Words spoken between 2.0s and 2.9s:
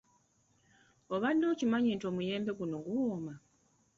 omuyembe guno